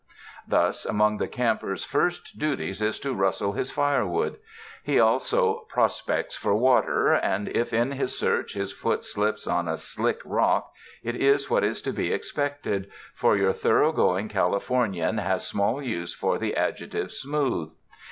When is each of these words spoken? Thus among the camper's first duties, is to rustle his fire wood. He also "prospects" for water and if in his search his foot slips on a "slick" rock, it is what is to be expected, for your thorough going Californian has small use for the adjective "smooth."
Thus 0.47 0.83
among 0.83 1.17
the 1.19 1.27
camper's 1.27 1.83
first 1.83 2.39
duties, 2.39 2.81
is 2.81 2.99
to 3.01 3.13
rustle 3.13 3.51
his 3.51 3.69
fire 3.69 4.03
wood. 4.07 4.37
He 4.83 4.99
also 4.99 5.67
"prospects" 5.69 6.35
for 6.35 6.55
water 6.55 7.13
and 7.13 7.47
if 7.49 7.71
in 7.71 7.91
his 7.91 8.17
search 8.17 8.53
his 8.55 8.73
foot 8.73 9.03
slips 9.03 9.45
on 9.45 9.67
a 9.67 9.77
"slick" 9.77 10.19
rock, 10.25 10.73
it 11.03 11.15
is 11.15 11.51
what 11.51 11.63
is 11.63 11.83
to 11.83 11.93
be 11.93 12.11
expected, 12.11 12.89
for 13.13 13.37
your 13.37 13.53
thorough 13.53 13.91
going 13.91 14.27
Californian 14.27 15.19
has 15.19 15.45
small 15.45 15.83
use 15.83 16.15
for 16.15 16.39
the 16.39 16.55
adjective 16.57 17.11
"smooth." 17.11 17.69